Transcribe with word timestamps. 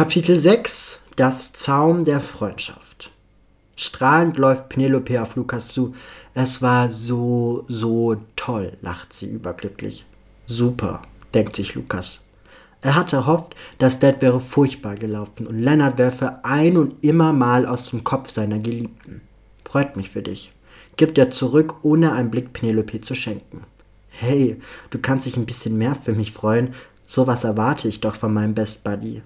Kapitel 0.00 0.38
6 0.38 0.98
Das 1.16 1.52
Zaum 1.52 2.04
der 2.04 2.20
Freundschaft 2.20 3.10
Strahlend 3.76 4.38
läuft 4.38 4.70
Penelope 4.70 5.20
auf 5.20 5.36
Lukas 5.36 5.68
zu. 5.68 5.94
Es 6.32 6.62
war 6.62 6.88
so, 6.88 7.66
so 7.68 8.16
toll, 8.34 8.78
lacht 8.80 9.12
sie 9.12 9.28
überglücklich. 9.28 10.06
Super, 10.46 11.02
denkt 11.34 11.54
sich 11.54 11.74
Lukas. 11.74 12.22
Er 12.80 12.94
hatte 12.94 13.16
erhofft, 13.16 13.54
das 13.76 13.98
Dad 13.98 14.22
wäre 14.22 14.40
furchtbar 14.40 14.94
gelaufen 14.94 15.46
und 15.46 15.60
Lennart 15.60 15.98
werfe 15.98 16.42
ein 16.46 16.78
und 16.78 17.04
immer 17.04 17.34
mal 17.34 17.66
aus 17.66 17.90
dem 17.90 18.02
Kopf 18.02 18.32
seiner 18.32 18.58
Geliebten. 18.58 19.20
Freut 19.66 19.98
mich 19.98 20.08
für 20.08 20.22
dich. 20.22 20.50
Gibt 20.96 21.18
er 21.18 21.30
zurück, 21.30 21.74
ohne 21.82 22.14
einen 22.14 22.30
Blick 22.30 22.54
Penelope 22.54 23.02
zu 23.02 23.14
schenken. 23.14 23.64
Hey, 24.08 24.62
du 24.88 24.98
kannst 24.98 25.26
dich 25.26 25.36
ein 25.36 25.44
bisschen 25.44 25.76
mehr 25.76 25.94
für 25.94 26.14
mich 26.14 26.32
freuen. 26.32 26.72
Sowas 27.06 27.44
erwarte 27.44 27.86
ich 27.86 28.00
doch 28.00 28.14
von 28.14 28.32
meinem 28.32 28.54
Best 28.54 28.82
Buddy. 28.82 29.20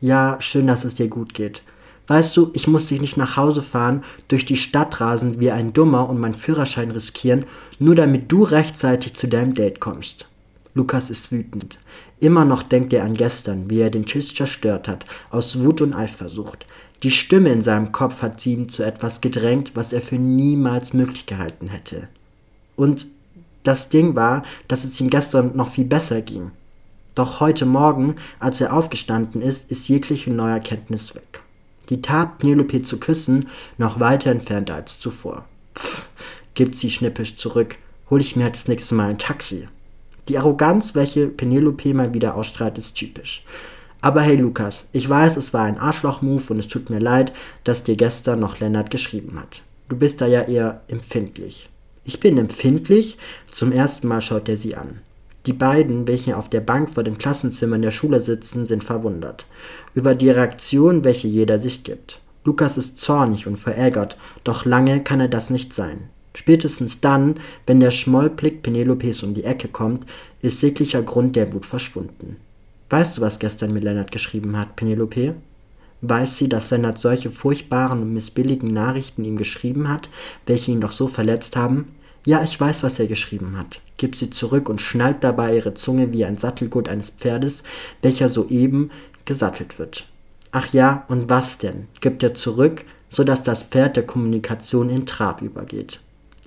Ja, 0.00 0.36
schön, 0.40 0.66
dass 0.66 0.84
es 0.84 0.94
dir 0.94 1.08
gut 1.08 1.34
geht. 1.34 1.62
Weißt 2.06 2.36
du, 2.36 2.50
ich 2.54 2.66
muss 2.66 2.86
dich 2.86 3.00
nicht 3.00 3.16
nach 3.16 3.36
Hause 3.36 3.60
fahren, 3.60 4.02
durch 4.28 4.46
die 4.46 4.56
Stadt 4.56 5.00
rasen 5.00 5.40
wie 5.40 5.50
ein 5.50 5.72
Dummer 5.72 6.08
und 6.08 6.18
meinen 6.18 6.34
Führerschein 6.34 6.90
riskieren, 6.90 7.44
nur 7.78 7.94
damit 7.94 8.32
du 8.32 8.44
rechtzeitig 8.44 9.14
zu 9.14 9.28
deinem 9.28 9.54
Date 9.54 9.80
kommst. 9.80 10.26
Lukas 10.74 11.10
ist 11.10 11.32
wütend. 11.32 11.78
Immer 12.20 12.44
noch 12.44 12.62
denkt 12.62 12.92
er 12.92 13.04
an 13.04 13.14
gestern, 13.14 13.68
wie 13.68 13.80
er 13.80 13.90
den 13.90 14.06
Tisch 14.06 14.34
zerstört 14.34 14.88
hat, 14.88 15.04
aus 15.30 15.60
Wut 15.60 15.80
und 15.80 15.92
Eifersucht. 15.92 16.66
Die 17.02 17.10
Stimme 17.10 17.50
in 17.50 17.62
seinem 17.62 17.92
Kopf 17.92 18.22
hat 18.22 18.44
ihn 18.46 18.68
zu 18.68 18.84
etwas 18.84 19.20
gedrängt, 19.20 19.72
was 19.74 19.92
er 19.92 20.00
für 20.00 20.18
niemals 20.18 20.94
möglich 20.94 21.26
gehalten 21.26 21.68
hätte. 21.68 22.08
Und 22.74 23.06
das 23.64 23.88
Ding 23.88 24.14
war, 24.14 24.44
dass 24.66 24.84
es 24.84 25.00
ihm 25.00 25.10
gestern 25.10 25.56
noch 25.56 25.70
viel 25.70 25.84
besser 25.84 26.22
ging. 26.22 26.52
Doch 27.18 27.40
heute 27.40 27.66
Morgen, 27.66 28.14
als 28.38 28.60
er 28.60 28.72
aufgestanden 28.72 29.42
ist, 29.42 29.72
ist 29.72 29.88
jegliche 29.88 30.30
neue 30.30 30.52
Erkenntnis 30.52 31.16
weg. 31.16 31.40
Die 31.88 32.00
Tat, 32.00 32.38
Penelope 32.38 32.84
zu 32.84 33.00
küssen, 33.00 33.48
noch 33.76 33.98
weiter 33.98 34.30
entfernt 34.30 34.70
als 34.70 35.00
zuvor. 35.00 35.44
Pff, 35.74 36.06
gibt 36.54 36.76
sie 36.76 36.92
schnippisch 36.92 37.34
zurück. 37.34 37.74
Hol 38.08 38.20
ich 38.20 38.36
mir 38.36 38.44
halt 38.44 38.54
das 38.54 38.68
nächste 38.68 38.94
Mal 38.94 39.10
ein 39.10 39.18
Taxi. 39.18 39.66
Die 40.28 40.38
Arroganz, 40.38 40.94
welche 40.94 41.26
Penelope 41.26 41.92
mal 41.92 42.14
wieder 42.14 42.36
ausstrahlt, 42.36 42.78
ist 42.78 42.94
typisch. 42.94 43.44
Aber 44.00 44.20
hey 44.20 44.36
Lukas, 44.36 44.84
ich 44.92 45.08
weiß, 45.08 45.38
es 45.38 45.52
war 45.52 45.64
ein 45.64 45.76
Arschloch-Move 45.78 46.44
und 46.50 46.60
es 46.60 46.68
tut 46.68 46.88
mir 46.88 47.00
leid, 47.00 47.32
dass 47.64 47.82
dir 47.82 47.96
gestern 47.96 48.38
noch 48.38 48.60
Lennart 48.60 48.92
geschrieben 48.92 49.40
hat. 49.40 49.64
Du 49.88 49.96
bist 49.96 50.20
da 50.20 50.28
ja 50.28 50.42
eher 50.42 50.82
empfindlich. 50.86 51.68
Ich 52.04 52.20
bin 52.20 52.38
empfindlich? 52.38 53.18
Zum 53.50 53.72
ersten 53.72 54.06
Mal 54.06 54.20
schaut 54.20 54.48
er 54.48 54.56
sie 54.56 54.76
an. 54.76 55.00
Die 55.48 55.54
beiden, 55.54 56.06
welche 56.06 56.36
auf 56.36 56.50
der 56.50 56.60
Bank 56.60 56.90
vor 56.90 57.04
dem 57.04 57.16
Klassenzimmer 57.16 57.76
in 57.76 57.80
der 57.80 57.90
Schule 57.90 58.20
sitzen, 58.20 58.66
sind 58.66 58.84
verwundert 58.84 59.46
über 59.94 60.14
die 60.14 60.28
Reaktion, 60.28 61.04
welche 61.04 61.26
jeder 61.26 61.58
sich 61.58 61.84
gibt. 61.84 62.20
Lukas 62.44 62.76
ist 62.76 63.00
zornig 63.00 63.46
und 63.46 63.56
verärgert, 63.56 64.18
doch 64.44 64.66
lange 64.66 65.02
kann 65.02 65.20
er 65.20 65.28
das 65.28 65.48
nicht 65.48 65.72
sein. 65.72 66.10
Spätestens 66.34 67.00
dann, 67.00 67.36
wenn 67.66 67.80
der 67.80 67.92
Schmollblick 67.92 68.62
Penelopes 68.62 69.22
um 69.22 69.32
die 69.32 69.44
Ecke 69.44 69.68
kommt, 69.68 70.04
ist 70.42 70.60
jeglicher 70.60 71.02
Grund 71.02 71.34
der 71.34 71.50
Wut 71.54 71.64
verschwunden. 71.64 72.36
Weißt 72.90 73.16
du, 73.16 73.22
was 73.22 73.38
gestern 73.38 73.72
mir 73.72 73.80
Lennart 73.80 74.12
geschrieben 74.12 74.58
hat, 74.58 74.76
Penelope? 74.76 75.34
Weiß 76.02 76.36
sie, 76.36 76.50
dass 76.50 76.68
Lennart 76.68 76.98
solche 76.98 77.30
furchtbaren 77.30 78.02
und 78.02 78.12
missbilligen 78.12 78.68
Nachrichten 78.68 79.24
ihm 79.24 79.36
geschrieben 79.36 79.88
hat, 79.88 80.10
welche 80.44 80.72
ihn 80.72 80.82
doch 80.82 80.92
so 80.92 81.08
verletzt 81.08 81.56
haben? 81.56 81.86
Ja, 82.24 82.42
ich 82.42 82.60
weiß, 82.60 82.82
was 82.82 82.98
er 82.98 83.06
geschrieben 83.06 83.56
hat. 83.56 83.80
Gibt 83.96 84.16
sie 84.16 84.30
zurück 84.30 84.68
und 84.68 84.80
schnallt 84.80 85.24
dabei 85.24 85.56
ihre 85.56 85.74
Zunge 85.74 86.12
wie 86.12 86.24
ein 86.24 86.36
Sattelgurt 86.36 86.88
eines 86.88 87.10
Pferdes, 87.10 87.62
welcher 88.02 88.28
soeben 88.28 88.90
gesattelt 89.24 89.78
wird. 89.78 90.06
Ach 90.52 90.72
ja, 90.72 91.04
und 91.08 91.28
was 91.28 91.58
denn? 91.58 91.88
Gibt 92.00 92.22
er 92.22 92.34
zurück, 92.34 92.84
so 93.10 93.24
dass 93.24 93.42
das 93.42 93.62
Pferd 93.62 93.96
der 93.96 94.06
Kommunikation 94.06 94.90
in 94.90 95.06
Trab 95.06 95.42
übergeht. 95.42 96.00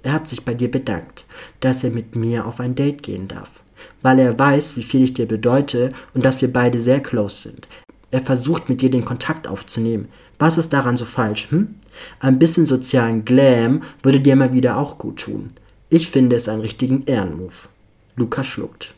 Er 0.03 0.13
hat 0.13 0.27
sich 0.27 0.43
bei 0.43 0.53
dir 0.53 0.69
bedankt, 0.69 1.25
dass 1.59 1.83
er 1.83 1.91
mit 1.91 2.15
mir 2.15 2.45
auf 2.45 2.59
ein 2.59 2.75
Date 2.75 3.03
gehen 3.03 3.27
darf, 3.27 3.61
weil 4.01 4.19
er 4.19 4.37
weiß, 4.37 4.75
wie 4.77 4.83
viel 4.83 5.03
ich 5.03 5.13
dir 5.13 5.27
bedeute 5.27 5.89
und 6.13 6.25
dass 6.25 6.41
wir 6.41 6.51
beide 6.51 6.81
sehr 6.81 7.01
close 7.01 7.49
sind. 7.49 7.67
Er 8.09 8.21
versucht 8.21 8.67
mit 8.67 8.81
dir 8.81 8.89
den 8.89 9.05
Kontakt 9.05 9.47
aufzunehmen. 9.47 10.09
Was 10.41 10.57
ist 10.57 10.73
daran 10.73 10.97
so 10.97 11.05
falsch, 11.05 11.51
hm? 11.51 11.75
Ein 12.19 12.39
bisschen 12.39 12.65
sozialen 12.65 13.25
Glam 13.25 13.83
würde 14.01 14.19
dir 14.19 14.35
mal 14.35 14.53
wieder 14.53 14.77
auch 14.77 14.97
gut 14.97 15.19
tun. 15.19 15.51
Ich 15.87 16.09
finde 16.09 16.35
es 16.35 16.49
einen 16.49 16.61
richtigen 16.61 17.03
Ehrenmove. 17.05 17.69
Luca 18.15 18.43
schluckt. 18.43 18.95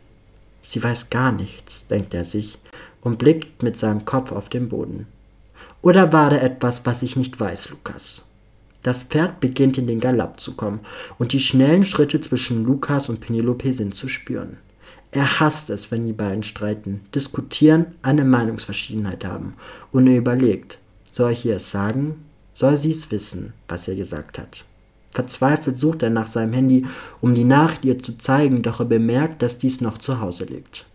Sie 0.62 0.82
weiß 0.82 1.10
gar 1.10 1.34
nichts, 1.34 1.86
denkt 1.88 2.14
er 2.14 2.24
sich 2.24 2.60
und 3.02 3.18
blickt 3.18 3.62
mit 3.62 3.78
seinem 3.78 4.06
Kopf 4.06 4.32
auf 4.32 4.48
den 4.48 4.70
Boden. 4.70 5.06
Oder 5.82 6.14
war 6.14 6.30
da 6.30 6.38
etwas, 6.38 6.86
was 6.86 7.04
ich 7.04 7.18
nicht 7.18 7.38
weiß, 7.38 7.72
Lukas? 7.72 8.22
Das 8.82 9.04
Pferd 9.04 9.42
beginnt 9.42 9.78
in 9.78 9.88
den 9.88 10.00
Galopp 10.00 10.40
zu 10.40 10.54
kommen 10.54 10.80
und 11.20 11.34
die 11.34 11.42
schnellen 11.42 11.84
Schritte 11.84 12.22
zwischen 12.22 12.64
Lukas 12.64 13.10
und 13.10 13.20
Penelope 13.20 13.74
sind 13.74 13.96
zu 13.96 14.08
spüren. 14.08 14.60
Er 15.12 15.42
hasst 15.42 15.70
es, 15.70 15.92
wenn 15.92 16.08
die 16.08 16.14
beiden 16.14 16.44
streiten, 16.44 17.02
diskutieren, 17.14 17.88
eine 18.02 18.24
Meinungsverschiedenheit 18.24 19.26
haben 19.26 19.56
und 19.92 20.08
er 20.08 20.18
überlegt, 20.18 20.80
soll 21.14 21.32
ich 21.32 21.46
ihr 21.46 21.58
es 21.58 21.70
sagen? 21.70 22.26
Soll 22.56 22.76
sie 22.76 22.92
es 22.92 23.10
wissen, 23.12 23.54
was 23.68 23.88
er 23.88 23.96
gesagt 23.96 24.38
hat? 24.40 24.66
Verzweifelt 25.12 25.78
sucht 25.78 26.02
er 26.02 26.10
nach 26.10 26.28
seinem 26.28 26.54
Handy, 26.54 26.88
um 27.22 27.36
die 27.36 27.44
Nachricht 27.44 27.86
ihr 27.86 28.00
zu 28.00 28.18
zeigen, 28.18 28.64
doch 28.64 28.80
er 28.80 28.88
bemerkt, 28.88 29.44
dass 29.44 29.60
dies 29.60 29.80
noch 29.80 30.00
zu 30.00 30.20
Hause 30.20 30.46
liegt. 30.46 30.86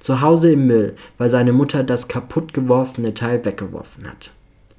Zu 0.00 0.22
Hause 0.22 0.52
im 0.52 0.66
Müll, 0.66 0.96
weil 1.18 1.28
seine 1.28 1.52
Mutter 1.52 1.84
das 1.84 2.08
kaputt 2.08 2.54
geworfene 2.54 3.12
Teil 3.12 3.44
weggeworfen 3.44 4.08
hat. 4.08 4.30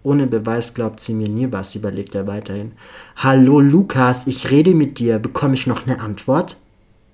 Ohne 0.02 0.26
Beweis 0.26 0.74
glaubt 0.74 1.00
sie 1.00 1.14
mir 1.14 1.30
nie 1.30 1.52
was, 1.52 1.76
überlegt 1.76 2.16
er 2.16 2.26
weiterhin. 2.26 2.72
Hallo 3.16 3.59
Lukas, 3.59 4.26
ich 4.26 4.50
rede 4.50 4.74
mit 4.74 4.97
dir, 4.97 5.20
bekomme 5.20 5.53
ich 5.53 5.68
noch 5.68 5.86
eine 5.86 6.00
Antwort? 6.00 6.58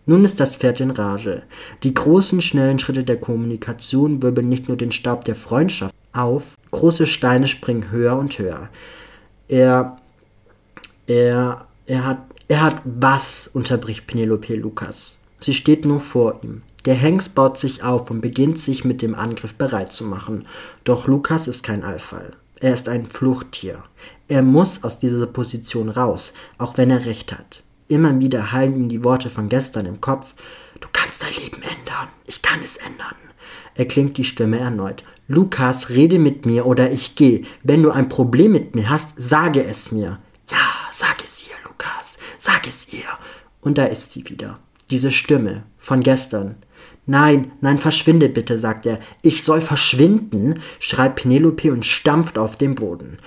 Nun 0.06 0.24
ist 0.24 0.40
das 0.40 0.56
Pferd 0.56 0.80
in 0.80 0.92
Rage. 0.92 1.44
Die 1.84 1.94
großen, 1.94 2.42
schnellen 2.42 2.80
Schritte 2.80 3.04
der 3.04 3.20
Kommunikation 3.20 4.22
wirbeln 4.22 4.50
nicht 4.50 4.68
nur 4.70 4.78
den 4.78 4.92
Stab 4.92 5.26
der 5.26 5.36
Freundschaft 5.36 5.94
auf, 6.14 6.56
große 6.72 7.08
Steine 7.08 7.48
springen 7.48 7.92
höher 7.92 8.18
und 8.18 8.38
höher. 8.38 8.70
Er 9.48 9.98
er, 11.12 11.68
er 11.88 12.06
hat, 12.06 12.20
er 12.48 12.62
hat 12.62 12.82
was, 12.86 13.48
unterbricht 13.48 14.08
Penelope 14.08 14.56
Lukas. 14.56 15.18
Sie 15.40 15.54
steht 15.54 15.86
nur 15.86 16.00
vor 16.00 16.40
ihm. 16.44 16.62
Der 16.86 16.94
Hengst 16.96 17.36
baut 17.36 17.58
sich 17.58 17.84
auf 17.84 18.10
und 18.10 18.22
beginnt 18.22 18.60
sich 18.60 18.86
mit 18.86 19.02
dem 19.02 19.14
Angriff 19.14 19.56
bereit 19.56 19.94
zu 19.94 20.04
machen. 20.04 20.48
Doch 20.84 21.08
Lukas 21.08 21.48
ist 21.48 21.64
kein 21.64 21.84
Allfall. 21.84 22.32
Er 22.60 22.74
ist 22.74 22.90
ein 22.90 23.08
Fluchttier. 23.08 23.84
Er 24.28 24.42
muss 24.42 24.84
aus 24.84 25.00
dieser 25.00 25.28
Position 25.28 25.90
raus, 25.90 26.34
auch 26.58 26.78
wenn 26.78 26.90
er 26.90 27.06
recht 27.06 27.32
hat. 27.34 27.64
Immer 27.88 28.18
wieder 28.20 28.52
hallen 28.52 28.76
ihm 28.76 28.90
die 28.90 29.04
Worte 29.04 29.30
von 29.30 29.50
gestern 29.50 29.86
im 29.86 30.00
Kopf. 30.00 30.34
Du 30.80 30.88
kannst 30.94 31.24
dein 31.24 31.34
Leben 31.34 31.62
ändern. 31.62 32.08
Ich 32.26 32.42
kann 32.42 32.62
es 32.64 32.78
ändern. 32.78 33.16
Erklingt 33.76 34.18
die 34.18 34.24
Stimme 34.24 34.60
erneut. 34.60 35.04
Lukas, 35.32 35.90
rede 35.90 36.20
mit 36.20 36.46
mir 36.46 36.66
oder 36.66 36.92
ich 36.92 37.16
gehe. 37.16 37.44
Wenn 37.64 37.84
du 37.84 37.92
ein 37.92 38.10
Problem 38.10 38.52
mit 38.52 38.76
mir 38.76 38.90
hast, 38.90 39.14
sage 39.18 39.64
es 39.64 39.94
mir. 39.94 40.20
Ja, 40.50 40.58
sag 40.92 41.24
es 41.24 41.48
ihr, 41.48 41.56
Lukas, 41.64 42.18
sag 42.38 42.68
es 42.68 42.92
ihr. 42.92 43.06
Und 43.62 43.78
da 43.78 43.86
ist 43.86 44.12
sie 44.12 44.28
wieder. 44.28 44.60
Diese 44.90 45.10
Stimme 45.10 45.64
von 45.78 46.02
gestern. 46.02 46.56
Nein, 47.06 47.54
nein, 47.62 47.78
verschwinde 47.78 48.28
bitte, 48.28 48.58
sagt 48.58 48.86
er. 48.86 49.00
Ich 49.22 49.44
soll 49.44 49.62
verschwinden, 49.62 50.60
schreit 50.80 51.16
Penelope 51.16 51.72
und 51.72 51.86
stampft 51.86 52.38
auf 52.38 52.58
den 52.58 52.76
Boden. 52.76 53.18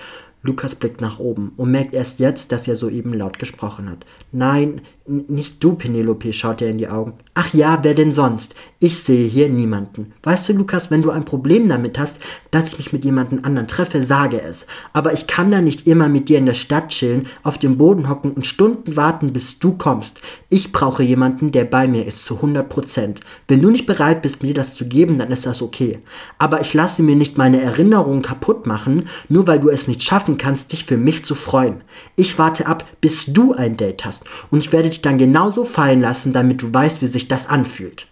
Lukas 0.45 0.75
blickt 0.75 1.01
nach 1.01 1.19
oben 1.19 1.51
und 1.57 1.71
merkt 1.71 1.93
erst 1.93 2.19
jetzt, 2.19 2.51
dass 2.51 2.67
er 2.67 2.75
soeben 2.75 3.13
laut 3.13 3.39
gesprochen 3.39 3.89
hat. 3.89 4.05
Nein, 4.31 4.81
nicht 5.07 5.63
du, 5.63 5.75
Penelope, 5.75 6.33
schaut 6.33 6.61
er 6.61 6.69
in 6.69 6.79
die 6.79 6.87
Augen. 6.87 7.13
Ach 7.35 7.53
ja, 7.53 7.79
wer 7.83 7.93
denn 7.93 8.11
sonst? 8.11 8.55
Ich 8.79 8.97
sehe 8.99 9.27
hier 9.27 9.49
niemanden. 9.49 10.13
Weißt 10.23 10.49
du, 10.49 10.53
Lukas, 10.53 10.89
wenn 10.89 11.03
du 11.03 11.11
ein 11.11 11.25
Problem 11.25 11.69
damit 11.69 11.99
hast, 11.99 12.17
dass 12.49 12.67
ich 12.67 12.77
mich 12.77 12.91
mit 12.91 13.05
jemandem 13.05 13.41
anderen 13.43 13.67
treffe, 13.67 14.03
sage 14.03 14.41
es. 14.41 14.65
Aber 14.93 15.13
ich 15.13 15.27
kann 15.27 15.51
da 15.51 15.61
nicht 15.61 15.87
immer 15.87 16.09
mit 16.09 16.29
dir 16.29 16.39
in 16.39 16.47
der 16.47 16.55
Stadt 16.55 16.89
chillen, 16.89 17.27
auf 17.43 17.59
dem 17.59 17.77
Boden 17.77 18.09
hocken 18.09 18.31
und 18.31 18.47
Stunden 18.47 18.95
warten, 18.95 19.31
bis 19.31 19.59
du 19.59 19.73
kommst. 19.73 20.21
Ich 20.49 20.71
brauche 20.71 21.03
jemanden, 21.03 21.51
der 21.51 21.65
bei 21.65 21.87
mir 21.87 22.05
ist, 22.05 22.25
zu 22.25 22.37
100 22.37 22.67
Prozent. 22.67 23.19
Wenn 23.47 23.61
du 23.61 23.69
nicht 23.69 23.85
bereit 23.85 24.23
bist, 24.23 24.41
mir 24.41 24.53
das 24.55 24.73
zu 24.73 24.85
geben, 24.85 25.19
dann 25.19 25.31
ist 25.31 25.45
das 25.45 25.61
okay. 25.61 25.99
Aber 26.39 26.61
ich 26.61 26.73
lasse 26.73 27.03
mir 27.03 27.15
nicht 27.15 27.37
meine 27.37 27.61
Erinnerungen 27.61 28.23
kaputt 28.23 28.65
machen, 28.65 29.07
nur 29.29 29.45
weil 29.45 29.59
du 29.59 29.69
es 29.69 29.87
nicht 29.87 30.01
schaffen 30.01 30.34
kannst, 30.37 30.71
dich 30.71 30.85
für 30.85 30.97
mich 30.97 31.25
zu 31.25 31.35
freuen. 31.35 31.81
Ich 32.15 32.37
warte 32.37 32.67
ab, 32.67 32.85
bis 33.01 33.25
du 33.25 33.53
ein 33.53 33.77
Date 33.77 34.05
hast 34.05 34.23
und 34.51 34.59
ich 34.59 34.71
werde 34.71 34.89
dich 34.89 35.01
dann 35.01 35.17
genauso 35.17 35.65
fallen 35.65 36.01
lassen, 36.01 36.33
damit 36.33 36.61
du 36.61 36.73
weißt, 36.73 37.01
wie 37.01 37.07
sich 37.07 37.27
das 37.27 37.47
anfühlt. 37.47 38.07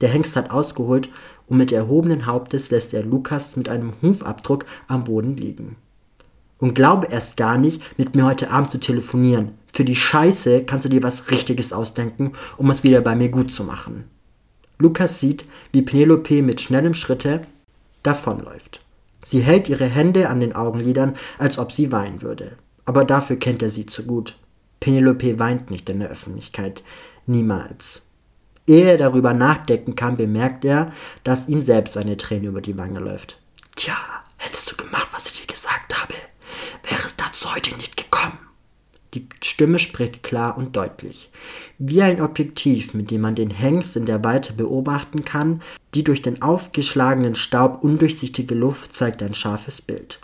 Der 0.00 0.08
Hengst 0.08 0.36
hat 0.36 0.50
ausgeholt 0.50 1.08
und 1.46 1.58
mit 1.58 1.72
erhobenen 1.72 2.26
Hauptes 2.26 2.70
lässt 2.70 2.94
er 2.94 3.02
Lukas 3.02 3.56
mit 3.56 3.68
einem 3.68 3.92
Hufabdruck 4.02 4.66
am 4.86 5.04
Boden 5.04 5.36
liegen. 5.36 5.76
Und 6.58 6.74
glaube 6.74 7.08
erst 7.10 7.36
gar 7.36 7.56
nicht, 7.56 7.98
mit 7.98 8.14
mir 8.16 8.24
heute 8.24 8.50
Abend 8.50 8.72
zu 8.72 8.80
telefonieren. 8.80 9.52
Für 9.72 9.84
die 9.84 9.96
Scheiße 9.96 10.64
kannst 10.64 10.84
du 10.84 10.88
dir 10.88 11.02
was 11.02 11.30
Richtiges 11.30 11.72
ausdenken, 11.72 12.32
um 12.56 12.70
es 12.70 12.82
wieder 12.82 13.00
bei 13.00 13.14
mir 13.14 13.28
gut 13.28 13.52
zu 13.52 13.64
machen. 13.64 14.04
Lukas 14.78 15.20
sieht, 15.20 15.44
wie 15.72 15.82
Penelope 15.82 16.42
mit 16.42 16.60
schnellem 16.60 16.94
Schritte 16.94 17.42
davonläuft. 18.02 18.80
Sie 19.20 19.40
hält 19.40 19.68
ihre 19.68 19.86
Hände 19.86 20.28
an 20.28 20.40
den 20.40 20.54
Augenlidern, 20.54 21.16
als 21.38 21.58
ob 21.58 21.72
sie 21.72 21.92
weinen 21.92 22.22
würde. 22.22 22.56
Aber 22.84 23.04
dafür 23.04 23.36
kennt 23.36 23.62
er 23.62 23.70
sie 23.70 23.86
zu 23.86 24.04
gut. 24.04 24.38
Penelope 24.80 25.38
weint 25.38 25.70
nicht 25.70 25.88
in 25.88 26.00
der 26.00 26.08
Öffentlichkeit. 26.08 26.82
Niemals. 27.26 28.02
Ehe 28.66 28.92
er 28.92 28.98
darüber 28.98 29.32
nachdenken 29.34 29.96
kann, 29.96 30.16
bemerkt 30.16 30.64
er, 30.64 30.92
dass 31.24 31.48
ihm 31.48 31.62
selbst 31.62 31.96
eine 31.96 32.16
Träne 32.16 32.48
über 32.48 32.60
die 32.60 32.76
Wange 32.76 33.00
läuft. 33.00 33.38
Tja, 33.76 33.96
hättest 34.36 34.70
du 34.70 34.76
gemacht, 34.76 35.08
was 35.12 35.26
ich 35.26 35.40
dir 35.40 35.46
gesagt 35.46 36.00
habe, 36.00 36.14
wäre 36.88 37.06
es 37.06 37.16
dazu 37.16 37.54
heute 37.54 37.74
nicht 37.76 37.96
gekommen. 37.96 38.38
Die 39.14 39.26
Stimme 39.42 39.78
spricht 39.78 40.22
klar 40.22 40.58
und 40.58 40.76
deutlich. 40.76 41.30
Wie 41.78 42.02
ein 42.02 42.20
Objektiv, 42.20 42.92
mit 42.92 43.10
dem 43.10 43.22
man 43.22 43.34
den 43.34 43.50
Hengst 43.50 43.96
in 43.96 44.04
der 44.04 44.22
Weite 44.22 44.52
beobachten 44.52 45.24
kann, 45.24 45.62
die 45.94 46.04
durch 46.04 46.20
den 46.20 46.42
aufgeschlagenen 46.42 47.34
Staub 47.34 47.82
undurchsichtige 47.82 48.54
Luft 48.54 48.92
zeigt 48.92 49.22
ein 49.22 49.34
scharfes 49.34 49.80
Bild. 49.80 50.20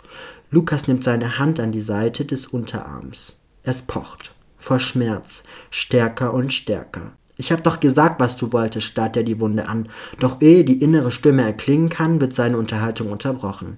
Lukas 0.51 0.87
nimmt 0.87 1.03
seine 1.03 1.39
Hand 1.39 1.59
an 1.59 1.71
die 1.71 1.81
Seite 1.81 2.25
des 2.25 2.45
Unterarms. 2.45 3.37
Es 3.63 3.81
pocht. 3.81 4.33
Vor 4.57 4.79
Schmerz. 4.79 5.43
Stärker 5.71 6.33
und 6.33 6.53
stärker. 6.53 7.13
Ich 7.37 7.51
hab 7.51 7.63
doch 7.63 7.79
gesagt, 7.79 8.19
was 8.19 8.37
du 8.37 8.53
wolltest, 8.53 8.85
starrt 8.85 9.17
er 9.17 9.23
die 9.23 9.39
Wunde 9.39 9.67
an. 9.67 9.89
Doch 10.19 10.41
ehe 10.41 10.63
die 10.63 10.81
innere 10.81 11.11
Stimme 11.11 11.43
erklingen 11.43 11.89
kann, 11.89 12.21
wird 12.21 12.33
seine 12.33 12.57
Unterhaltung 12.57 13.11
unterbrochen. 13.11 13.77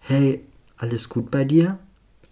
Hey, 0.00 0.44
alles 0.76 1.08
gut 1.08 1.30
bei 1.30 1.44
dir? 1.44 1.78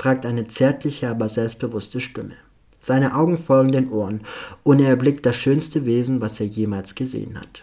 Fragt 0.03 0.27
eine 0.27 0.49
zärtliche, 0.49 1.09
aber 1.09 1.29
selbstbewusste 1.29 2.01
Stimme. 2.01 2.35
Seine 2.81 3.15
Augen 3.15 3.39
folgen 3.39 3.71
den 3.71 3.89
Ohren, 3.89 4.23
und 4.65 4.81
er 4.81 4.89
erblickt 4.89 5.25
das 5.25 5.37
schönste 5.37 5.87
Wesen, 5.87 6.21
was 6.21 6.41
er 6.41 6.47
jemals 6.47 6.97
gesehen 6.97 7.39
hat. 7.39 7.63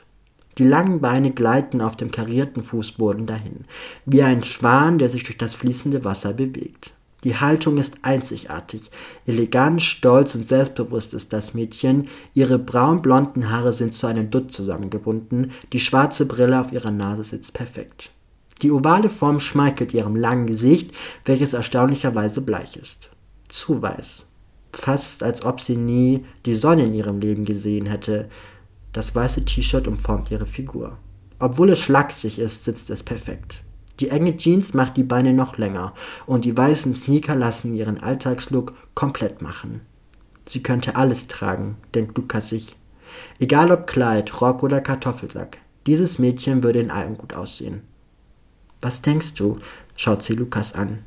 Die 0.57 0.63
langen 0.63 1.01
Beine 1.01 1.31
gleiten 1.31 1.81
auf 1.81 1.97
dem 1.97 2.11
karierten 2.11 2.63
Fußboden 2.63 3.27
dahin, 3.27 3.65
wie 4.05 4.23
ein 4.23 4.41
Schwan, 4.43 4.99
der 4.99 5.09
sich 5.09 5.23
durch 5.23 5.37
das 5.37 5.53
fließende 5.53 6.05
Wasser 6.05 6.31
bewegt. 6.31 6.93
Die 7.25 7.35
Haltung 7.35 7.77
ist 7.77 7.97
einzigartig. 8.03 8.89
Elegant, 9.25 9.81
stolz 9.81 10.33
und 10.33 10.47
selbstbewusst 10.47 11.13
ist 11.13 11.33
das 11.33 11.53
Mädchen. 11.53 12.07
Ihre 12.33 12.57
braun-blonden 12.57 13.49
Haare 13.49 13.73
sind 13.73 13.95
zu 13.95 14.07
einem 14.07 14.29
Dutt 14.31 14.53
zusammengebunden. 14.53 15.51
Die 15.73 15.81
schwarze 15.81 16.25
Brille 16.25 16.61
auf 16.61 16.71
ihrer 16.71 16.91
Nase 16.91 17.25
sitzt 17.25 17.53
perfekt. 17.53 18.11
Die 18.61 18.71
ovale 18.71 19.09
Form 19.09 19.39
schmeichelt 19.39 19.93
ihrem 19.93 20.15
langen 20.15 20.47
Gesicht, 20.47 20.91
welches 21.25 21.53
erstaunlicherweise 21.53 22.41
bleich 22.41 22.75
ist. 22.75 23.09
Zu 23.47 23.81
weiß. 23.81 24.25
Fast 24.73 25.23
als 25.23 25.43
ob 25.43 25.61
sie 25.61 25.77
nie 25.77 26.25
die 26.45 26.55
Sonne 26.55 26.85
in 26.85 26.93
ihrem 26.93 27.19
Leben 27.19 27.45
gesehen 27.45 27.85
hätte. 27.85 28.29
Das 28.93 29.15
weiße 29.15 29.45
T-Shirt 29.45 29.87
umformt 29.87 30.29
ihre 30.31 30.45
Figur. 30.45 30.97
Obwohl 31.39 31.69
es 31.69 31.79
schlaksig 31.79 32.37
ist, 32.37 32.65
sitzt 32.65 32.89
es 32.89 33.01
perfekt. 33.01 33.63
Die 33.99 34.09
enge 34.09 34.37
Jeans 34.37 34.73
macht 34.73 34.97
die 34.97 35.03
Beine 35.03 35.33
noch 35.33 35.57
länger 35.57 35.93
und 36.25 36.45
die 36.45 36.55
weißen 36.55 36.93
Sneaker 36.93 37.35
lassen 37.35 37.75
ihren 37.75 38.01
Alltagslook 38.01 38.73
komplett 38.93 39.41
machen. 39.41 39.81
Sie 40.47 40.63
könnte 40.63 40.95
alles 40.95 41.27
tragen, 41.27 41.77
denkt 41.93 42.17
Lukas 42.17 42.49
sich. 42.49 42.77
Egal 43.39 43.71
ob 43.71 43.87
Kleid, 43.87 44.41
Rock 44.41 44.63
oder 44.63 44.81
Kartoffelsack, 44.81 45.57
dieses 45.85 46.19
Mädchen 46.19 46.63
würde 46.63 46.79
in 46.79 46.91
allem 46.91 47.17
gut 47.17 47.33
aussehen. 47.33 47.81
Was 48.81 49.01
denkst 49.01 49.33
du? 49.33 49.59
schaut 49.97 50.23
sie 50.23 50.33
Lukas 50.33 50.73
an. 50.73 50.99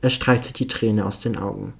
Er 0.00 0.10
streicht 0.10 0.44
sich 0.44 0.52
die 0.54 0.66
Träne 0.66 1.06
aus 1.06 1.20
den 1.20 1.36
Augen. 1.36 1.74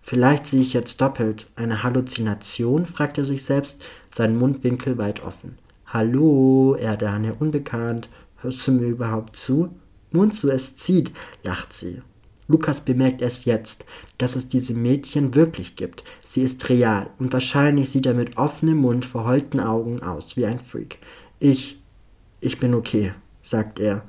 Vielleicht 0.00 0.46
sehe 0.46 0.60
ich 0.60 0.72
jetzt 0.72 1.00
doppelt. 1.00 1.46
Eine 1.56 1.82
Halluzination? 1.82 2.86
fragt 2.86 3.18
er 3.18 3.24
sich 3.24 3.44
selbst, 3.44 3.82
seinen 4.14 4.36
Mundwinkel 4.36 4.98
weit 4.98 5.22
offen. 5.22 5.58
Hallo, 5.86 6.74
Erdane, 6.74 7.34
unbekannt. 7.34 8.08
Hörst 8.38 8.66
du 8.66 8.72
mir 8.72 8.86
überhaupt 8.86 9.36
zu? 9.36 9.74
Nun 10.10 10.32
zu, 10.32 10.50
es 10.50 10.76
zieht, 10.76 11.12
lacht 11.42 11.72
sie. 11.72 12.02
Lukas 12.48 12.80
bemerkt 12.80 13.22
erst 13.22 13.46
jetzt, 13.46 13.84
dass 14.18 14.36
es 14.36 14.48
diese 14.48 14.74
Mädchen 14.74 15.34
wirklich 15.34 15.76
gibt. 15.76 16.04
Sie 16.24 16.42
ist 16.42 16.68
real 16.68 17.08
und 17.18 17.32
wahrscheinlich 17.32 17.90
sieht 17.90 18.06
er 18.06 18.14
mit 18.14 18.36
offenem 18.36 18.78
Mund, 18.78 19.04
verheulten 19.04 19.60
Augen 19.60 20.02
aus 20.02 20.36
wie 20.36 20.46
ein 20.46 20.60
Freak. 20.60 20.98
Ich, 21.38 21.80
ich 22.40 22.58
bin 22.58 22.74
okay, 22.74 23.14
sagt 23.42 23.78
er 23.78 24.04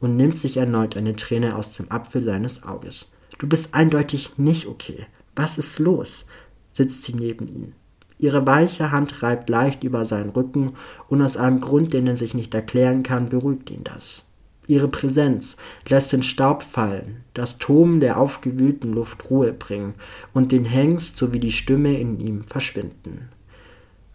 und 0.00 0.16
nimmt 0.16 0.38
sich 0.38 0.56
erneut 0.56 0.96
eine 0.96 1.16
Träne 1.16 1.56
aus 1.56 1.72
dem 1.72 1.90
Apfel 1.90 2.22
seines 2.22 2.64
Auges. 2.64 3.12
Du 3.38 3.46
bist 3.48 3.74
eindeutig 3.74 4.38
nicht 4.38 4.66
okay. 4.66 5.06
Was 5.34 5.58
ist 5.58 5.78
los? 5.78 6.26
sitzt 6.72 7.02
sie 7.04 7.14
neben 7.14 7.48
ihm. 7.48 7.72
Ihre 8.18 8.46
weiche 8.46 8.92
Hand 8.92 9.22
reibt 9.22 9.48
leicht 9.50 9.84
über 9.84 10.04
seinen 10.06 10.30
Rücken 10.30 10.72
und 11.08 11.20
aus 11.22 11.36
einem 11.36 11.60
Grund, 11.60 11.92
den 11.92 12.06
er 12.06 12.16
sich 12.16 12.34
nicht 12.34 12.54
erklären 12.54 13.02
kann, 13.02 13.28
beruhigt 13.28 13.70
ihn 13.70 13.84
das. 13.84 14.24
Ihre 14.66 14.88
Präsenz 14.88 15.56
lässt 15.88 16.12
den 16.12 16.22
Staub 16.22 16.62
fallen, 16.62 17.22
das 17.34 17.58
Toben 17.58 18.00
der 18.00 18.18
aufgewühlten 18.18 18.92
Luft 18.92 19.30
Ruhe 19.30 19.52
bringen 19.52 19.94
und 20.32 20.50
den 20.50 20.64
Hengst 20.64 21.16
sowie 21.16 21.38
die 21.38 21.52
Stimme 21.52 21.98
in 21.98 22.18
ihm 22.18 22.44
verschwinden. 22.44 23.28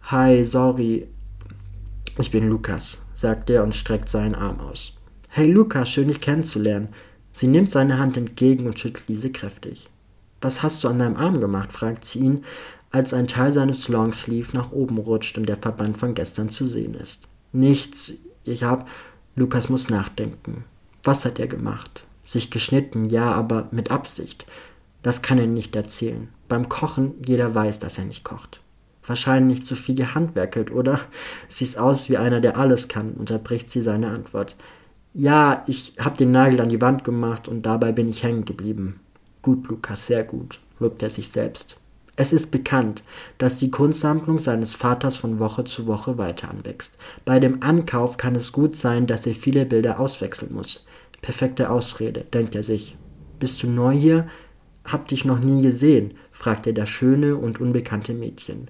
Hi, 0.02 0.44
sorry, 0.44 1.08
ich 2.18 2.30
bin 2.30 2.48
Lukas, 2.48 3.00
sagt 3.14 3.48
er 3.48 3.62
und 3.62 3.74
streckt 3.74 4.08
seinen 4.08 4.34
Arm 4.34 4.60
aus. 4.60 4.94
Hey 5.34 5.50
Lukas, 5.50 5.88
schön 5.88 6.08
dich 6.08 6.20
kennenzulernen. 6.20 6.90
Sie 7.32 7.46
nimmt 7.46 7.70
seine 7.70 7.98
Hand 7.98 8.18
entgegen 8.18 8.66
und 8.66 8.78
schüttelt 8.78 9.08
diese 9.08 9.32
kräftig. 9.32 9.88
Was 10.42 10.62
hast 10.62 10.84
du 10.84 10.88
an 10.88 10.98
deinem 10.98 11.16
Arm 11.16 11.40
gemacht? 11.40 11.72
fragt 11.72 12.04
sie 12.04 12.18
ihn, 12.18 12.44
als 12.90 13.14
ein 13.14 13.28
Teil 13.28 13.50
seines 13.54 13.88
Longsleeve 13.88 14.54
nach 14.54 14.72
oben 14.72 14.98
rutscht 14.98 15.38
und 15.38 15.48
der 15.48 15.56
Verband 15.56 15.96
von 15.96 16.12
gestern 16.14 16.50
zu 16.50 16.66
sehen 16.66 16.92
ist. 16.92 17.28
Nichts, 17.50 18.12
ich 18.44 18.64
hab. 18.64 18.86
Lukas 19.34 19.70
muss 19.70 19.88
nachdenken. 19.88 20.64
Was 21.02 21.24
hat 21.24 21.38
er 21.38 21.46
gemacht? 21.46 22.06
Sich 22.20 22.50
geschnitten, 22.50 23.06
ja, 23.06 23.32
aber 23.32 23.68
mit 23.70 23.90
Absicht. 23.90 24.44
Das 25.02 25.22
kann 25.22 25.38
er 25.38 25.46
nicht 25.46 25.74
erzählen. 25.74 26.28
Beim 26.46 26.68
Kochen, 26.68 27.14
jeder 27.26 27.54
weiß, 27.54 27.78
dass 27.78 27.96
er 27.96 28.04
nicht 28.04 28.22
kocht. 28.22 28.60
Wahrscheinlich 29.06 29.64
zu 29.64 29.76
viel 29.76 29.94
gehandwerkelt, 29.94 30.70
oder? 30.70 31.00
Siehst 31.48 31.78
aus 31.78 32.10
wie 32.10 32.18
einer, 32.18 32.42
der 32.42 32.58
alles 32.58 32.88
kann, 32.88 33.14
unterbricht 33.14 33.70
sie 33.70 33.80
seine 33.80 34.10
Antwort. 34.10 34.56
Ja, 35.14 35.62
ich 35.66 35.92
hab 35.98 36.16
den 36.16 36.30
Nagel 36.30 36.60
an 36.62 36.70
die 36.70 36.80
Wand 36.80 37.04
gemacht 37.04 37.46
und 37.46 37.66
dabei 37.66 37.92
bin 37.92 38.08
ich 38.08 38.22
hängen 38.22 38.46
geblieben. 38.46 39.00
Gut, 39.42 39.68
Lukas, 39.68 40.06
sehr 40.06 40.24
gut, 40.24 40.58
lobt 40.78 41.02
er 41.02 41.10
sich 41.10 41.28
selbst. 41.28 41.76
Es 42.16 42.32
ist 42.32 42.50
bekannt, 42.50 43.02
dass 43.36 43.56
die 43.56 43.70
Kunstsammlung 43.70 44.38
seines 44.38 44.74
Vaters 44.74 45.16
von 45.16 45.38
Woche 45.38 45.64
zu 45.64 45.86
Woche 45.86 46.16
weiter 46.16 46.48
anwächst. 46.50 46.96
Bei 47.26 47.40
dem 47.40 47.62
Ankauf 47.62 48.16
kann 48.16 48.34
es 48.34 48.52
gut 48.52 48.76
sein, 48.76 49.06
dass 49.06 49.26
er 49.26 49.34
viele 49.34 49.66
Bilder 49.66 50.00
auswechseln 50.00 50.54
muss. 50.54 50.86
Perfekte 51.20 51.68
Ausrede, 51.68 52.24
denkt 52.32 52.54
er 52.54 52.62
sich. 52.62 52.96
Bist 53.38 53.62
du 53.62 53.68
neu 53.68 53.92
hier? 53.92 54.26
Hab 54.84 55.08
dich 55.08 55.26
noch 55.26 55.40
nie 55.40 55.60
gesehen, 55.60 56.14
fragte 56.30 56.72
das 56.72 56.88
schöne 56.88 57.36
und 57.36 57.60
unbekannte 57.60 58.14
Mädchen. 58.14 58.68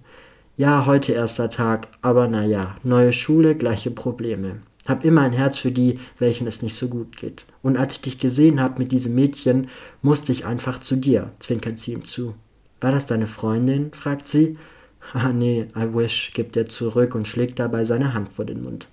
Ja, 0.57 0.87
heute 0.87 1.13
erster 1.13 1.51
Tag, 1.51 1.89
aber 2.03 2.27
na 2.27 2.45
ja, 2.45 2.77
neue 2.83 3.13
Schule, 3.13 3.55
gleiche 3.55 3.91
Probleme. 3.91 4.61
Hab 4.87 5.05
immer 5.05 5.23
ein 5.23 5.33
Herz 5.33 5.59
für 5.59 5.71
die, 5.71 6.01
welchen 6.19 6.47
es 6.47 6.63
nicht 6.63 6.75
so 6.75 6.89
gut 6.89 7.17
geht. 7.17 7.47
Und 7.63 7.77
als 7.77 7.95
ich 7.95 8.01
dich 8.01 8.19
gesehen 8.19 8.61
hab 8.61 8.79
mit 8.79 8.91
diesem 8.91 9.15
Mädchen, 9.15 9.69
musste 10.03 10.33
ich 10.33 10.45
einfach 10.45 10.81
zu 10.81 10.97
dir, 10.97 11.33
zwinkert 11.39 11.79
sie 11.79 11.93
ihm 11.93 12.05
zu. 12.05 12.35
War 12.81 12.91
das 12.91 13.07
deine 13.07 13.27
Freundin? 13.27 13.93
fragt 13.93 14.29
sie. 14.29 14.59
Ah, 15.15 15.33
nee, 15.33 15.67
I 15.77 15.93
wish, 15.93 16.31
gibt 16.33 16.57
er 16.57 16.69
zurück 16.69 17.17
und 17.17 17.27
schlägt 17.27 17.59
dabei 17.59 17.85
seine 17.85 18.15
Hand 18.15 18.33
vor 18.33 18.45
den 18.45 18.63
Mund. 18.63 18.87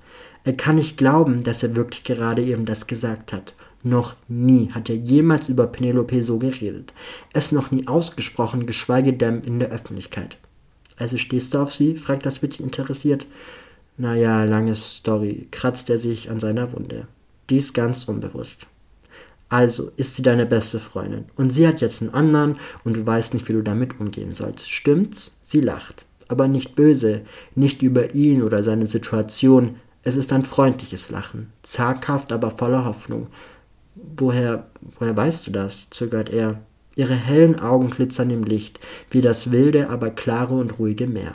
Er 0.44 0.54
kann 0.54 0.76
nicht 0.76 0.98
glauben, 0.98 1.44
dass 1.44 1.62
er 1.62 1.76
wirklich 1.76 2.04
gerade 2.04 2.42
eben 2.42 2.66
das 2.66 2.88
gesagt 2.88 3.32
hat. 3.32 3.54
Noch 3.84 4.16
nie 4.28 4.72
hat 4.72 4.90
er 4.90 4.96
jemals 4.96 5.48
über 5.48 5.68
Penelope 5.68 6.24
so 6.24 6.38
geredet. 6.38 6.94
Es 7.32 7.52
noch 7.52 7.72
nie 7.72 7.88
ausgesprochen, 7.88 8.66
geschweige 8.66 9.14
denn 9.14 9.42
in 9.42 9.60
der 9.60 9.70
Öffentlichkeit. 9.70 10.38
Also 10.98 11.18
stehst 11.18 11.54
du 11.54 11.60
auf 11.60 11.74
sie? 11.74 11.96
fragt 11.96 12.26
das 12.26 12.42
Mädchen 12.42 12.66
interessiert. 12.66 13.26
Naja, 14.02 14.46
lange 14.46 14.76
Story, 14.76 15.50
kratzt 15.52 15.90
er 15.90 15.98
sich 15.98 16.32
an 16.32 16.40
seiner 16.40 16.72
Wunde. 16.72 17.08
Dies 17.50 17.74
ganz 17.74 18.06
unbewusst. 18.06 18.66
Also 19.50 19.92
ist 19.98 20.16
sie 20.16 20.22
deine 20.22 20.46
beste 20.46 20.80
Freundin 20.80 21.26
und 21.36 21.50
sie 21.50 21.68
hat 21.68 21.82
jetzt 21.82 22.02
einen 22.02 22.14
anderen 22.14 22.56
und 22.86 22.96
du 22.96 23.06
weißt 23.06 23.34
nicht, 23.34 23.50
wie 23.50 23.54
du 23.54 23.62
damit 23.62 24.00
umgehen 24.00 24.32
sollst. 24.32 24.72
Stimmt's? 24.72 25.36
Sie 25.42 25.60
lacht. 25.60 26.06
Aber 26.30 26.48
nicht 26.48 26.76
böse, 26.76 27.24
nicht 27.56 27.82
über 27.82 28.16
ihn 28.16 28.42
oder 28.42 28.64
seine 28.64 28.86
Situation. 28.86 29.76
Es 30.04 30.16
ist 30.16 30.32
ein 30.32 30.46
freundliches 30.46 31.10
Lachen, 31.10 31.52
zaghaft, 31.62 32.32
aber 32.32 32.52
voller 32.52 32.86
Hoffnung. 32.86 33.28
Woher, 33.96 34.68
woher 34.98 35.18
weißt 35.18 35.46
du 35.48 35.52
das? 35.52 35.90
zögert 35.90 36.30
er. 36.30 36.62
Ihre 36.96 37.16
hellen 37.16 37.60
Augen 37.60 37.90
glitzern 37.90 38.30
im 38.30 38.46
Licht, 38.46 38.80
wie 39.12 39.20
das 39.20 39.52
wilde, 39.52 39.90
aber 39.90 40.10
klare 40.10 40.54
und 40.54 40.80
ruhige 40.80 41.08
Meer. 41.08 41.34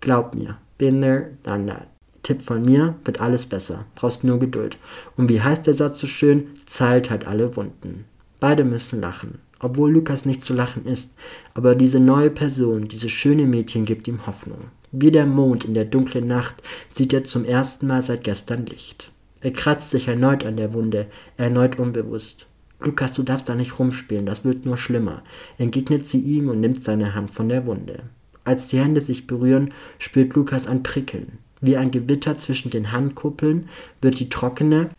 Glaub 0.00 0.34
mir, 0.34 0.56
been 0.80 1.02
there, 1.02 1.32
done 1.42 1.66
that. 1.66 1.88
Tipp 2.22 2.40
von 2.40 2.64
mir, 2.64 2.96
wird 3.04 3.20
alles 3.20 3.44
besser. 3.44 3.84
Brauchst 3.94 4.24
nur 4.24 4.38
Geduld. 4.38 4.78
Und 5.16 5.28
wie 5.28 5.40
heißt 5.40 5.66
der 5.66 5.74
Satz 5.74 6.00
so 6.00 6.06
schön? 6.06 6.48
Zeilt 6.64 7.10
halt 7.10 7.26
alle 7.26 7.54
Wunden. 7.54 8.06
Beide 8.40 8.64
müssen 8.64 9.00
lachen. 9.00 9.38
Obwohl 9.60 9.92
Lukas 9.92 10.24
nicht 10.24 10.42
zu 10.42 10.54
lachen 10.54 10.86
ist. 10.86 11.14
Aber 11.52 11.74
diese 11.74 12.00
neue 12.00 12.30
Person, 12.30 12.88
dieses 12.88 13.12
schöne 13.12 13.44
Mädchen 13.44 13.84
gibt 13.84 14.08
ihm 14.08 14.26
Hoffnung. 14.26 14.70
Wie 14.90 15.10
der 15.10 15.26
Mond 15.26 15.66
in 15.66 15.74
der 15.74 15.84
dunklen 15.84 16.26
Nacht 16.26 16.62
sieht 16.90 17.12
er 17.12 17.24
zum 17.24 17.44
ersten 17.44 17.86
Mal 17.86 18.00
seit 18.02 18.24
gestern 18.24 18.64
Licht. 18.64 19.12
Er 19.42 19.52
kratzt 19.52 19.90
sich 19.90 20.08
erneut 20.08 20.44
an 20.44 20.56
der 20.56 20.72
Wunde, 20.72 21.08
erneut 21.36 21.78
unbewusst. 21.78 22.46
Lukas, 22.80 23.12
du 23.12 23.22
darfst 23.22 23.48
da 23.48 23.54
nicht 23.54 23.78
rumspielen, 23.78 24.24
das 24.24 24.44
wird 24.44 24.64
nur 24.64 24.78
schlimmer, 24.78 25.22
entgegnet 25.58 26.06
sie 26.06 26.20
ihm 26.20 26.48
und 26.48 26.60
nimmt 26.60 26.82
seine 26.82 27.14
Hand 27.14 27.30
von 27.30 27.48
der 27.50 27.66
Wunde. 27.66 28.04
Als 28.50 28.66
die 28.66 28.80
Hände 28.80 29.00
sich 29.00 29.28
berühren, 29.28 29.72
spürt 30.00 30.34
Lukas 30.34 30.66
ein 30.66 30.82
Prickeln. 30.82 31.38
Wie 31.60 31.76
ein 31.76 31.92
Gewitter 31.92 32.36
zwischen 32.36 32.70
den 32.70 32.90
Handkuppeln 32.90 33.68
wird 34.02 34.18
die 34.18 34.28
trockene, 34.28 34.90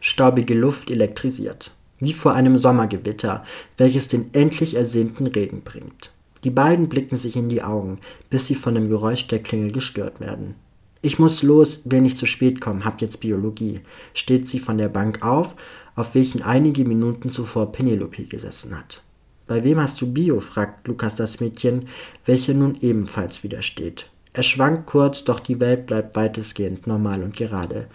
staubige 0.00 0.54
Luft 0.54 0.90
elektrisiert. 0.90 1.70
Wie 2.00 2.12
vor 2.12 2.34
einem 2.34 2.58
Sommergewitter, 2.58 3.44
welches 3.76 4.08
den 4.08 4.34
endlich 4.34 4.74
ersehnten 4.74 5.28
Regen 5.28 5.62
bringt. 5.62 6.10
Die 6.42 6.50
beiden 6.50 6.88
blicken 6.88 7.14
sich 7.14 7.36
in 7.36 7.48
die 7.48 7.62
Augen, 7.62 8.00
bis 8.28 8.48
sie 8.48 8.56
von 8.56 8.74
dem 8.74 8.88
Geräusch 8.88 9.28
der 9.28 9.38
Klingel 9.38 9.70
gestört 9.70 10.18
werden. 10.18 10.56
Ich 11.00 11.20
muss 11.20 11.44
los, 11.44 11.82
will 11.84 12.00
nicht 12.00 12.18
zu 12.18 12.26
spät 12.26 12.60
kommen, 12.60 12.84
hab 12.84 13.00
jetzt 13.00 13.20
Biologie, 13.20 13.82
steht 14.14 14.48
sie 14.48 14.58
von 14.58 14.78
der 14.78 14.88
Bank 14.88 15.24
auf, 15.24 15.54
auf 15.94 16.16
welchen 16.16 16.42
einige 16.42 16.84
Minuten 16.84 17.28
zuvor 17.28 17.70
Penelope 17.70 18.24
gesessen 18.24 18.76
hat. 18.76 19.04
Bei 19.46 19.62
wem 19.62 19.80
hast 19.80 20.00
du 20.00 20.12
Bio? 20.12 20.40
fragt 20.40 20.88
Lukas 20.88 21.14
das 21.14 21.40
Mädchen, 21.40 21.88
welche 22.24 22.54
nun 22.54 22.76
ebenfalls 22.80 23.44
widersteht. 23.44 24.10
Er 24.32 24.42
schwankt 24.42 24.86
kurz, 24.86 25.24
doch 25.24 25.40
die 25.40 25.60
Welt 25.60 25.86
bleibt 25.86 26.16
weitestgehend 26.16 26.86
normal 26.86 27.22
und 27.22 27.36
gerade. 27.36 27.86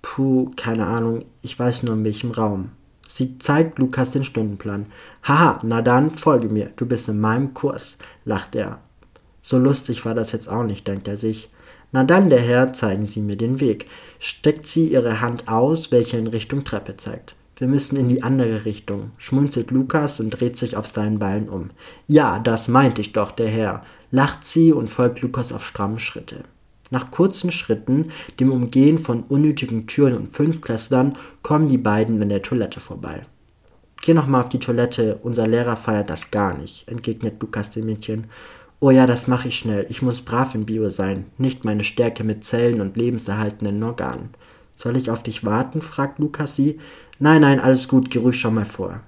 Puh, 0.00 0.50
keine 0.56 0.86
Ahnung, 0.86 1.24
ich 1.42 1.58
weiß 1.58 1.82
nur 1.82 1.94
in 1.94 2.04
welchem 2.04 2.30
Raum. 2.30 2.70
Sie 3.08 3.36
zeigt 3.38 3.78
Lukas 3.78 4.10
den 4.10 4.24
Stundenplan. 4.24 4.86
Haha, 5.22 5.58
na 5.64 5.82
dann, 5.82 6.08
folge 6.08 6.48
mir, 6.48 6.70
du 6.76 6.86
bist 6.86 7.08
in 7.08 7.20
meinem 7.20 7.52
Kurs, 7.52 7.98
lacht 8.24 8.54
er. 8.54 8.80
So 9.42 9.58
lustig 9.58 10.04
war 10.04 10.14
das 10.14 10.32
jetzt 10.32 10.48
auch 10.48 10.64
nicht, 10.64 10.86
denkt 10.88 11.08
er 11.08 11.16
sich. 11.16 11.50
Na 11.90 12.04
dann, 12.04 12.30
der 12.30 12.40
Herr, 12.40 12.72
zeigen 12.72 13.04
Sie 13.04 13.20
mir 13.20 13.36
den 13.36 13.60
Weg. 13.60 13.86
Steckt 14.18 14.66
sie 14.66 14.86
ihre 14.86 15.20
Hand 15.20 15.48
aus, 15.48 15.92
welche 15.92 16.16
in 16.16 16.26
Richtung 16.26 16.64
Treppe 16.64 16.96
zeigt. 16.96 17.34
Wir 17.56 17.68
müssen 17.68 17.96
in 17.96 18.08
die 18.08 18.22
andere 18.22 18.64
Richtung, 18.64 19.10
schmunzelt 19.18 19.70
Lukas 19.70 20.20
und 20.20 20.30
dreht 20.30 20.56
sich 20.56 20.76
auf 20.76 20.86
seinen 20.86 21.18
Beinen 21.18 21.48
um. 21.48 21.70
Ja, 22.06 22.38
das 22.38 22.68
meinte 22.68 23.00
ich 23.00 23.12
doch, 23.12 23.30
der 23.30 23.48
Herr, 23.48 23.84
lacht 24.10 24.44
sie 24.44 24.72
und 24.72 24.88
folgt 24.88 25.20
Lukas 25.20 25.52
auf 25.52 25.66
stramme 25.66 26.00
Schritte. 26.00 26.44
Nach 26.90 27.10
kurzen 27.10 27.50
Schritten, 27.50 28.10
dem 28.40 28.50
Umgehen 28.50 28.98
von 28.98 29.22
unnötigen 29.22 29.86
Türen 29.86 30.16
und 30.16 30.32
Fünfklässlern, 30.32 31.16
kommen 31.42 31.68
die 31.68 31.78
beiden 31.78 32.20
an 32.20 32.28
der 32.28 32.42
Toilette 32.42 32.80
vorbei. 32.80 33.22
Geh 34.02 34.14
noch 34.14 34.26
mal 34.26 34.40
auf 34.40 34.48
die 34.48 34.58
Toilette, 34.58 35.20
unser 35.22 35.46
Lehrer 35.46 35.76
feiert 35.76 36.10
das 36.10 36.30
gar 36.30 36.54
nicht, 36.54 36.88
entgegnet 36.88 37.40
Lukas 37.40 37.70
dem 37.70 37.86
Mädchen. 37.86 38.26
Oh 38.80 38.90
ja, 38.90 39.06
das 39.06 39.28
mache 39.28 39.48
ich 39.48 39.58
schnell. 39.58 39.86
Ich 39.90 40.02
muss 40.02 40.22
brav 40.22 40.56
in 40.56 40.66
Bio 40.66 40.90
sein, 40.90 41.26
nicht 41.38 41.64
meine 41.64 41.84
Stärke 41.84 42.24
mit 42.24 42.44
Zellen 42.44 42.80
und 42.80 42.96
lebenserhaltenden 42.96 43.80
Organen. 43.82 44.30
Soll 44.76 44.96
ich 44.96 45.10
auf 45.10 45.22
dich 45.22 45.44
warten? 45.44 45.80
fragt 45.80 46.18
Lukas 46.18 46.56
sie. 46.56 46.80
Nein, 47.18 47.42
nein, 47.42 47.60
alles 47.60 47.88
gut, 47.88 48.10
geh 48.10 48.18
ruhig 48.18 48.38
schon 48.38 48.54
mal 48.54 48.64
vor. 48.64 49.00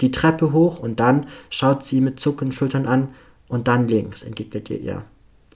Die 0.00 0.10
Treppe 0.10 0.52
hoch 0.52 0.80
und 0.80 0.98
dann 1.00 1.26
schaut 1.50 1.84
sie 1.84 2.00
mit 2.00 2.18
zuckenden 2.18 2.52
Schultern 2.52 2.86
an 2.86 3.08
und 3.48 3.68
dann 3.68 3.86
links, 3.88 4.22
entgegnet 4.22 4.70
ihr 4.70 4.80
ihr. 4.80 5.04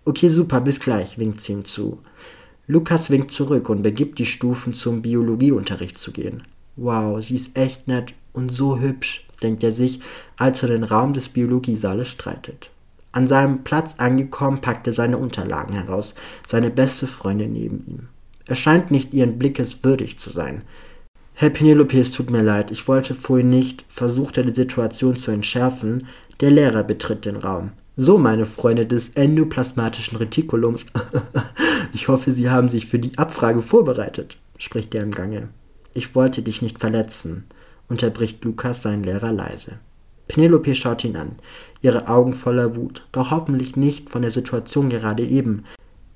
Okay, 0.04 0.28
super, 0.28 0.60
bis 0.60 0.78
gleich, 0.78 1.18
winkt 1.18 1.40
sie 1.40 1.52
ihm 1.52 1.64
zu. 1.64 1.98
Lukas 2.68 3.10
winkt 3.10 3.32
zurück 3.32 3.68
und 3.68 3.82
begibt 3.82 4.18
die 4.18 4.26
Stufen 4.26 4.74
zum 4.74 5.02
Biologieunterricht 5.02 5.98
zu 5.98 6.12
gehen. 6.12 6.42
Wow, 6.76 7.24
sie 7.24 7.36
ist 7.36 7.56
echt 7.56 7.88
nett 7.88 8.14
und 8.32 8.50
so 8.52 8.78
hübsch, 8.78 9.26
denkt 9.42 9.64
er 9.64 9.72
sich, 9.72 10.00
als 10.36 10.62
er 10.62 10.68
den 10.68 10.84
Raum 10.84 11.12
des 11.12 11.28
Biologiesaales 11.28 12.08
streitet. 12.08 12.70
An 13.12 13.26
seinem 13.26 13.64
Platz 13.64 13.94
angekommen, 13.98 14.60
packt 14.60 14.86
er 14.86 14.92
seine 14.92 15.16
Unterlagen 15.16 15.74
heraus, 15.74 16.14
seine 16.46 16.70
beste 16.70 17.06
Freundin 17.06 17.52
neben 17.52 17.84
ihm. 17.86 18.08
Er 18.46 18.56
scheint 18.56 18.90
nicht 18.90 19.14
ihren 19.14 19.38
Blickes 19.38 19.82
würdig 19.82 20.18
zu 20.18 20.30
sein. 20.30 20.62
Herr 21.38 21.50
Penelope, 21.50 22.00
es 22.00 22.12
tut 22.12 22.30
mir 22.30 22.40
leid, 22.40 22.70
ich 22.70 22.88
wollte 22.88 23.12
vorhin 23.12 23.50
nicht, 23.50 23.84
versucht 23.90 24.38
er 24.38 24.44
die 24.44 24.54
Situation 24.54 25.16
zu 25.16 25.32
entschärfen. 25.32 26.06
Der 26.40 26.50
Lehrer 26.50 26.82
betritt 26.82 27.26
den 27.26 27.36
Raum. 27.36 27.72
So, 27.94 28.16
meine 28.16 28.46
Freunde 28.46 28.86
des 28.86 29.10
endoplasmatischen 29.10 30.16
Retikulums. 30.16 30.86
ich 31.92 32.08
hoffe, 32.08 32.32
Sie 32.32 32.48
haben 32.48 32.70
sich 32.70 32.86
für 32.86 32.98
die 32.98 33.18
Abfrage 33.18 33.60
vorbereitet, 33.60 34.38
spricht 34.56 34.94
er 34.94 35.02
im 35.02 35.10
Gange. 35.10 35.50
Ich 35.92 36.14
wollte 36.14 36.40
dich 36.40 36.62
nicht 36.62 36.78
verletzen, 36.78 37.44
unterbricht 37.90 38.42
Lukas 38.42 38.80
seinen 38.80 39.04
Lehrer 39.04 39.34
leise. 39.34 39.72
Penelope 40.28 40.74
schaut 40.74 41.04
ihn 41.04 41.16
an, 41.16 41.32
ihre 41.82 42.08
Augen 42.08 42.32
voller 42.32 42.76
Wut, 42.76 43.06
doch 43.12 43.30
hoffentlich 43.30 43.76
nicht 43.76 44.08
von 44.08 44.22
der 44.22 44.30
Situation 44.30 44.88
gerade 44.88 45.26
eben. 45.26 45.64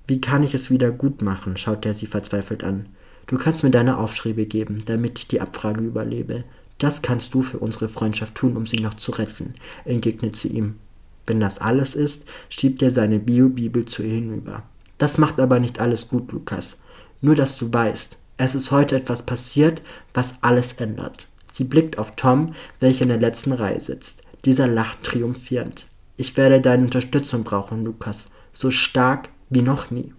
Wie 0.06 0.22
kann 0.22 0.42
ich 0.42 0.54
es 0.54 0.70
wieder 0.70 0.90
gut 0.90 1.20
machen? 1.20 1.58
schaut 1.58 1.84
er 1.84 1.92
sie 1.92 2.06
verzweifelt 2.06 2.64
an. 2.64 2.86
Du 3.30 3.38
kannst 3.38 3.62
mir 3.62 3.70
deine 3.70 3.98
Aufschriebe 3.98 4.44
geben, 4.44 4.82
damit 4.86 5.20
ich 5.20 5.28
die 5.28 5.40
Abfrage 5.40 5.84
überlebe. 5.84 6.42
Das 6.78 7.00
kannst 7.00 7.32
du 7.32 7.42
für 7.42 7.60
unsere 7.60 7.88
Freundschaft 7.88 8.34
tun, 8.34 8.56
um 8.56 8.66
sie 8.66 8.82
noch 8.82 8.94
zu 8.94 9.12
retten, 9.12 9.54
entgegnet 9.84 10.36
sie 10.36 10.48
ihm. 10.48 10.80
Wenn 11.28 11.38
das 11.38 11.60
alles 11.60 11.94
ist, 11.94 12.24
schiebt 12.48 12.82
er 12.82 12.90
seine 12.90 13.20
Bio-Bibel 13.20 13.84
zu 13.84 14.02
ihr 14.02 14.14
hinüber. 14.14 14.64
Das 14.98 15.16
macht 15.16 15.38
aber 15.38 15.60
nicht 15.60 15.78
alles 15.78 16.08
gut, 16.08 16.32
Lukas. 16.32 16.76
Nur, 17.20 17.36
dass 17.36 17.56
du 17.56 17.72
weißt, 17.72 18.18
es 18.36 18.56
ist 18.56 18.72
heute 18.72 18.96
etwas 18.96 19.22
passiert, 19.22 19.80
was 20.12 20.34
alles 20.40 20.72
ändert. 20.72 21.28
Sie 21.52 21.62
blickt 21.62 21.98
auf 21.98 22.16
Tom, 22.16 22.56
welcher 22.80 23.02
in 23.02 23.10
der 23.10 23.20
letzten 23.20 23.52
Reihe 23.52 23.80
sitzt. 23.80 24.22
Dieser 24.44 24.66
lacht 24.66 25.04
triumphierend. 25.04 25.86
Ich 26.16 26.36
werde 26.36 26.60
deine 26.60 26.82
Unterstützung 26.82 27.44
brauchen, 27.44 27.84
Lukas, 27.84 28.26
so 28.52 28.72
stark 28.72 29.28
wie 29.50 29.62
noch 29.62 29.92
nie. 29.92 30.12